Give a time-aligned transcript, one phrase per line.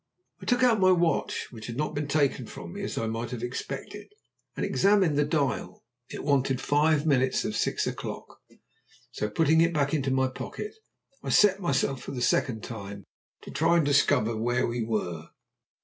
[0.41, 3.29] I took out my watch, which had not been taken from me as I might
[3.29, 4.07] have expected,
[4.57, 5.83] and examined the dial.
[6.09, 8.41] It wanted five minutes of six o'clock.
[9.11, 10.73] So putting it back into my pocket,
[11.21, 13.03] I set myself for the second time
[13.43, 15.29] to try and discover where we were.